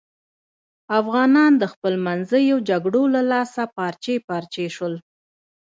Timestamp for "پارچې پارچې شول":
3.75-4.93